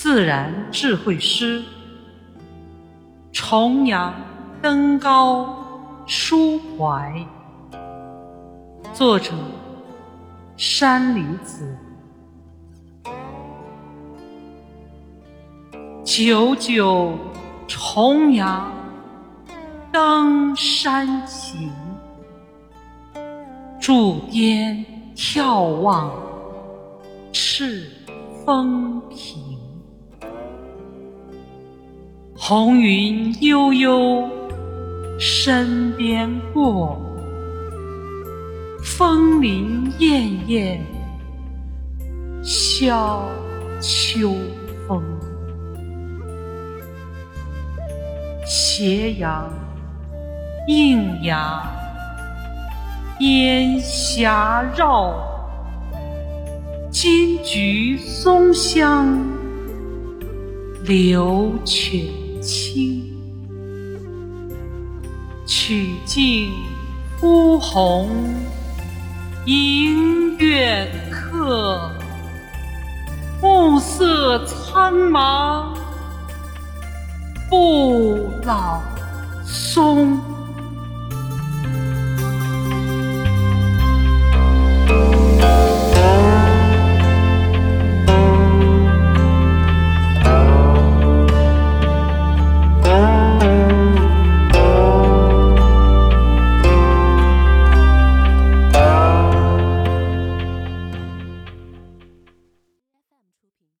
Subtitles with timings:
[0.00, 1.60] 自然智慧诗，
[3.32, 4.14] 重阳
[4.62, 5.52] 登高
[6.06, 7.12] 抒怀。
[8.94, 9.32] 作者：
[10.56, 11.76] 山里子。
[16.04, 17.18] 九九
[17.66, 18.72] 重阳
[19.90, 21.72] 登山行，
[23.80, 26.12] 驻巅眺望
[27.32, 27.90] 赤
[28.46, 29.58] 峰平。
[32.48, 34.26] 红云悠悠
[35.18, 36.98] 身边过，
[38.82, 40.82] 枫林艳艳
[42.42, 43.28] 笑
[43.82, 44.32] 秋
[44.86, 45.04] 风。
[48.46, 49.52] 斜阳
[50.68, 51.62] 映崖，
[53.20, 55.14] 烟霞绕，
[56.90, 59.18] 金菊松香
[60.86, 62.00] 流泉
[62.40, 63.04] 清。
[65.46, 66.50] 曲径
[67.18, 68.08] 忽红
[69.46, 71.90] 迎远客，
[73.40, 75.74] 暮色苍茫。
[77.48, 78.80] 不老
[79.44, 80.37] 松。